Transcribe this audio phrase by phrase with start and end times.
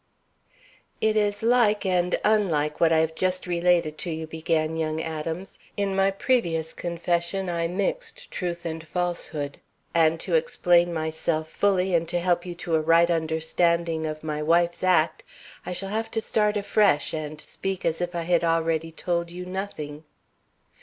[0.99, 5.59] "It is like and unlike what I have just related to you," began young Adams.
[5.77, 9.59] "In my previous confession I mixed truth and falsehood,
[9.93, 14.41] and to explain myself fully and to help you to a right understanding of my
[14.41, 15.23] wife's act,
[15.67, 19.45] I shall have to start afresh and speak as if I had already told you
[19.45, 20.03] nothing."